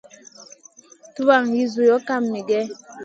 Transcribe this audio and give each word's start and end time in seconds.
Tuwan 1.13 1.43
li 1.51 1.63
zuloʼ 1.71 2.01
kam 2.07 2.23
mèh? 2.33 2.67